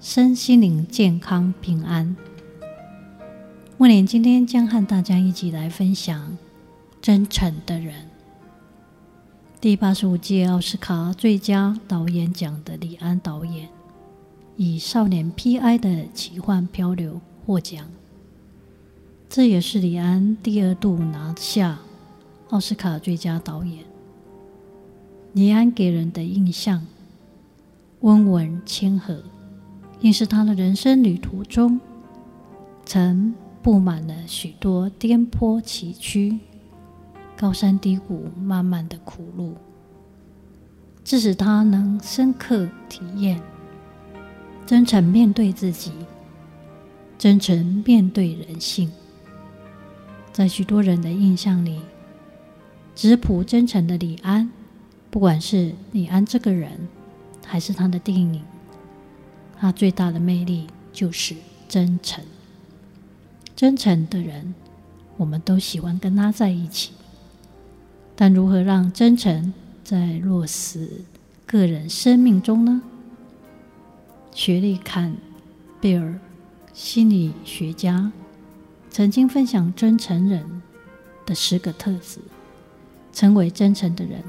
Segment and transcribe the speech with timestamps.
[0.00, 2.14] 身心灵健康平安。
[3.76, 6.30] 木莲今天将和大家一起来分享
[7.02, 7.94] 《真诚的人》。
[9.60, 13.68] 第八十五届奥斯卡最佳导演奖的李安导演，
[14.56, 15.76] 以《少年 P.I.
[15.78, 17.84] 的奇幻漂流》获奖。
[19.28, 21.80] 这也是李安第二度拿下
[22.50, 23.84] 奥斯卡最佳导演。
[25.32, 26.86] 李安给人的印象
[28.02, 29.20] 温文谦和。
[30.00, 31.80] 因是他的人生旅途中，
[32.84, 36.38] 曾布满了许多颠簸崎岖、
[37.36, 39.54] 高山低谷、漫漫的苦路，
[41.02, 43.40] 致使他能深刻体验
[44.64, 45.90] 真诚面对自己，
[47.18, 48.90] 真诚面对人性。
[50.30, 51.80] 在许多人的印象里，
[52.94, 54.48] 质朴真诚的李安，
[55.10, 56.86] 不管是李安这个人，
[57.44, 58.40] 还是他的电影。
[59.60, 61.34] 他最大的魅力就是
[61.68, 62.24] 真诚。
[63.56, 64.54] 真诚的人，
[65.16, 66.92] 我们都喜欢跟他在一起。
[68.14, 71.02] 但如何让真诚在落实
[71.46, 72.82] 个人生命中呢？
[74.32, 75.16] 学历·坎
[75.80, 76.18] 贝尔
[76.72, 78.12] 心理学家
[78.90, 80.62] 曾经分享真诚人
[81.26, 82.20] 的十个特质。
[83.10, 84.22] 成为真诚的人，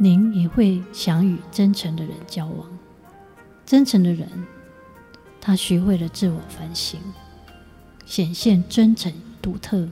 [0.00, 2.66] 您也会想与真诚的人交往。
[3.66, 4.46] 真诚的人，
[5.40, 7.00] 他学会了自我反省，
[8.06, 9.88] 显现真诚独特，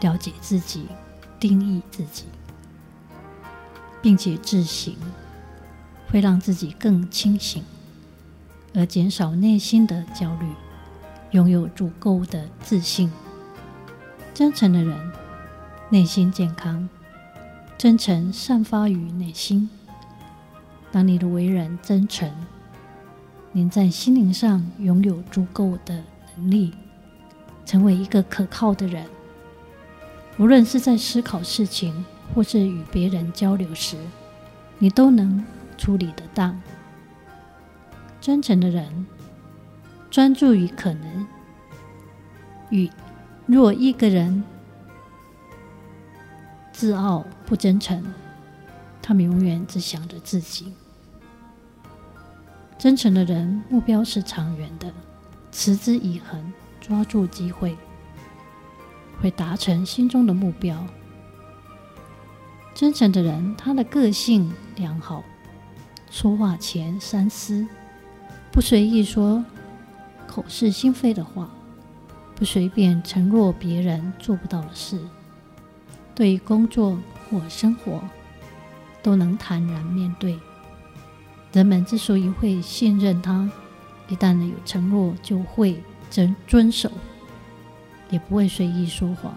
[0.00, 0.86] 了解自己，
[1.38, 2.24] 定义自己，
[4.02, 4.92] 并且自省，
[6.08, 7.62] 会让自己更清醒，
[8.74, 10.46] 而减少内心的焦虑，
[11.30, 13.12] 拥有足够的自信。
[14.34, 15.12] 真诚的人，
[15.88, 16.88] 内心健康，
[17.78, 19.70] 真诚散发于内心。
[20.94, 22.30] 当你的为人真诚，
[23.50, 26.04] 您在心灵上拥有足够的
[26.36, 26.72] 能力，
[27.66, 29.04] 成为一个可靠的人。
[30.38, 33.96] 无论是在思考事情，或是与别人交流时，
[34.78, 35.44] 你都能
[35.76, 36.62] 处理得当。
[38.20, 39.04] 真诚的人，
[40.12, 41.26] 专注于可能。
[42.70, 42.88] 与
[43.46, 44.44] 若一个人
[46.72, 48.00] 自傲不真诚，
[49.02, 50.72] 他们永远只想着自己。
[52.78, 54.92] 真诚的人，目标是长远的，
[55.50, 57.76] 持之以恒，抓住机会，
[59.20, 60.84] 会达成心中的目标。
[62.74, 65.22] 真诚的人，他的个性良好，
[66.10, 67.66] 说话前三思，
[68.50, 69.42] 不随意说
[70.26, 71.48] 口是心非的话，
[72.34, 74.98] 不随便承诺别人做不到的事。
[76.14, 76.98] 对工作
[77.30, 78.02] 或生活，
[79.02, 80.38] 都能坦然面对。
[81.54, 83.48] 人们之所以会信任他，
[84.08, 86.90] 一旦有承诺，就会遵遵守，
[88.10, 89.32] 也不会随意说谎，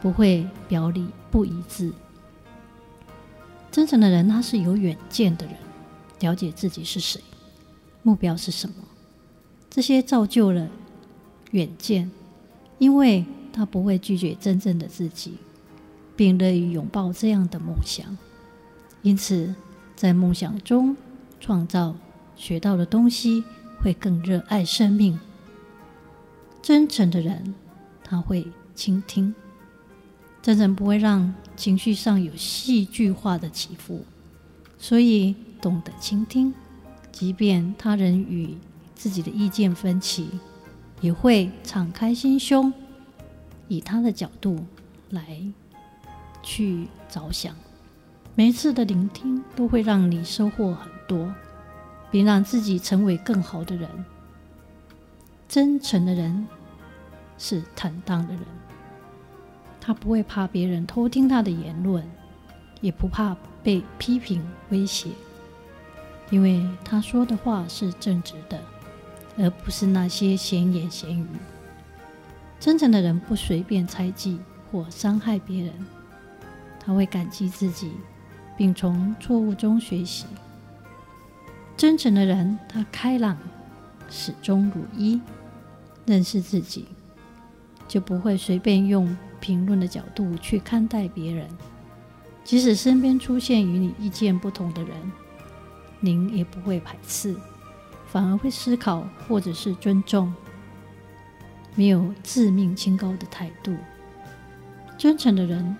[0.00, 1.92] 不会表里不一致。
[3.72, 5.56] 真诚的人，他是有远见的人，
[6.20, 7.20] 了解自己是谁，
[8.04, 8.76] 目标是什么，
[9.68, 10.68] 这些造就了
[11.50, 12.08] 远见，
[12.78, 15.34] 因为他不会拒绝真正的自己，
[16.14, 18.16] 并乐于拥抱这样的梦想，
[19.02, 19.52] 因此。
[19.94, 20.96] 在梦想中
[21.40, 21.94] 创造
[22.34, 23.44] 学到的东西，
[23.80, 25.18] 会更热爱生命。
[26.60, 27.54] 真诚的人，
[28.04, 29.34] 他会倾听，
[30.40, 34.04] 真诚不会让情绪上有戏剧化的起伏，
[34.78, 36.54] 所以懂得倾听，
[37.10, 38.56] 即便他人与
[38.94, 40.28] 自己的意见分歧，
[41.00, 42.72] 也会敞开心胸，
[43.66, 44.64] 以他的角度
[45.10, 45.42] 来
[46.42, 47.54] 去着想。
[48.34, 51.30] 每次的聆听都会让你收获很多，
[52.10, 53.88] 并让自己成为更好的人。
[55.46, 56.46] 真诚的人
[57.36, 58.42] 是坦荡的人，
[59.78, 62.02] 他不会怕别人偷听他的言论，
[62.80, 65.10] 也不怕被批评威胁，
[66.30, 68.58] 因为他说的话是正直的，
[69.36, 71.26] 而不是那些闲言闲语。
[72.58, 74.40] 真诚的人不随便猜忌
[74.70, 75.74] 或伤害别人，
[76.80, 77.92] 他会感激自己。
[78.62, 80.24] 并从错误中学习。
[81.76, 83.36] 真诚的人，他开朗，
[84.08, 85.20] 始终如一，
[86.06, 86.86] 认识自己，
[87.88, 91.48] 就不会随便用评论的角度去看待别人。
[92.44, 94.96] 即使身边出现与你意见不同的人，
[95.98, 97.34] 您也不会排斥，
[98.06, 100.32] 反而会思考或者是尊重，
[101.74, 103.74] 没有自命清高的态度。
[104.96, 105.76] 真诚的人，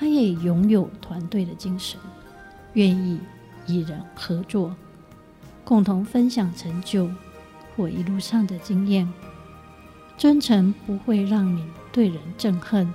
[0.00, 2.00] 他也拥有团队的精神，
[2.72, 3.20] 愿意
[3.68, 4.74] 与人合作，
[5.62, 7.10] 共同分享成就
[7.76, 9.06] 或一路上的经验。
[10.16, 11.62] 真诚不会让你
[11.92, 12.90] 对人憎恨。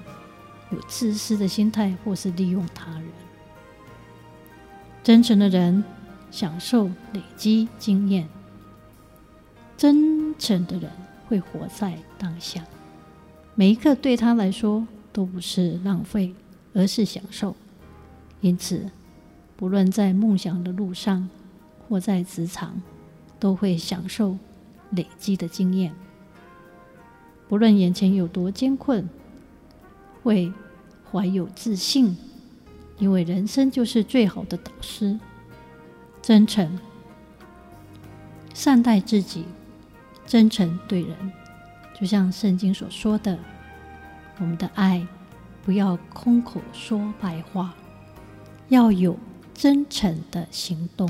[0.72, 3.04] 有自私的心态，或是利用他人。
[5.04, 5.84] 真诚的人
[6.32, 8.28] 享受累积经验，
[9.78, 10.90] 真诚的人
[11.28, 12.64] 会活在当下，
[13.54, 16.34] 每一刻对他来说都不是浪费，
[16.76, 17.56] 而是享受。
[18.42, 18.92] 因此，
[19.56, 21.28] 不论在梦想的路上，
[21.90, 22.80] 或在职场，
[23.40, 24.38] 都会享受
[24.92, 25.96] 累积的经验。
[27.50, 29.10] 不论眼前有多艰困。
[30.24, 30.52] 会
[31.12, 32.18] 怀有自信，
[32.98, 35.20] 因为人生就是最好的导师。
[36.20, 36.80] 真诚，
[38.56, 39.46] 善待自己，
[40.26, 41.32] 真诚对人，
[41.94, 43.38] 就像圣经所说的
[44.42, 45.06] ：“我们的爱
[45.66, 47.74] 不要空口说白话，
[48.70, 49.18] 要有
[49.56, 51.10] 真诚的行动。”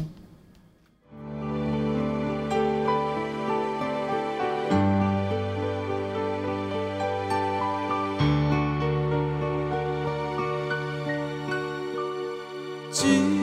[12.92, 13.36] 真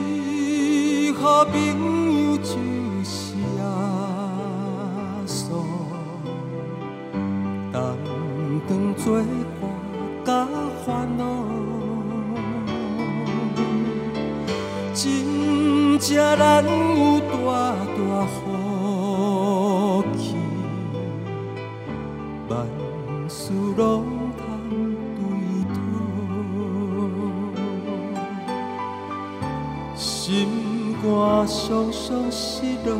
[16.05, 17.25] 才难有大
[17.95, 17.97] 大
[18.27, 20.35] 福气，
[22.49, 22.51] 万
[23.29, 24.03] 事拢
[24.37, 24.43] 通
[25.15, 25.23] 对
[25.73, 25.75] 讨，
[29.95, 32.91] 心肝伤伤失落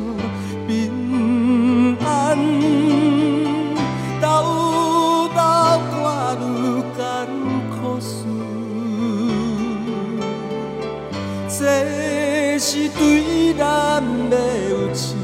[13.43, 14.01] 对咱
[14.31, 14.37] 要
[14.69, 15.17] 有信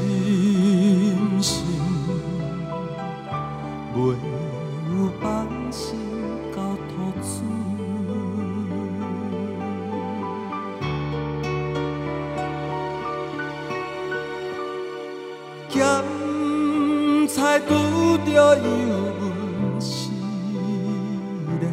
[1.40, 1.64] 心，
[3.96, 3.96] 袂
[4.90, 5.98] 有放心
[6.54, 7.24] 交托主。
[15.70, 15.80] 咸
[17.26, 17.68] 菜拄
[18.26, 18.68] 着油
[19.18, 20.10] 温时
[21.62, 21.64] 冷，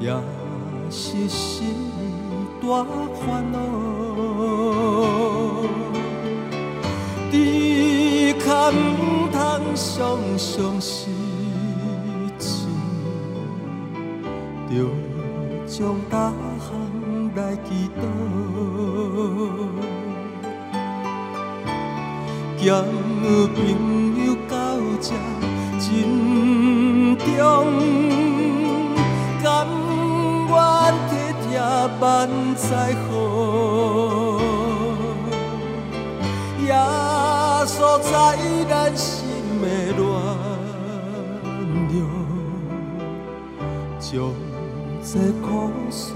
[0.00, 0.08] 也
[0.90, 2.00] 是心里。
[2.62, 2.82] 大
[3.26, 3.58] 烦恼，
[8.44, 9.40] 只可唔通
[9.74, 11.08] 伤伤心，
[14.68, 14.74] 着
[15.66, 16.30] 将大
[16.60, 16.68] 项
[17.34, 18.04] 来祈祷，
[22.62, 22.84] 交
[23.54, 23.56] 朋
[24.26, 24.52] 友到
[25.00, 25.08] 这
[25.80, 25.82] 珍
[27.16, 27.24] 重，
[29.42, 29.48] 甘
[30.50, 30.52] 愿。
[32.00, 32.66] 万载
[33.08, 33.12] 好，
[37.66, 38.36] 所在
[38.68, 39.26] 咱心
[39.60, 40.02] 的暖
[41.88, 42.04] 流，
[43.98, 44.32] 将
[45.02, 46.12] 这苦事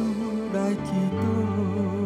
[0.52, 1.97] 来祈祷。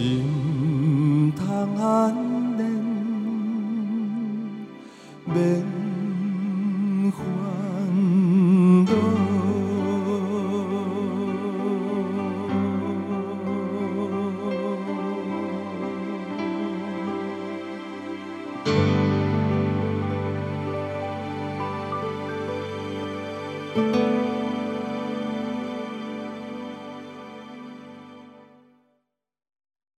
[0.00, 0.39] assim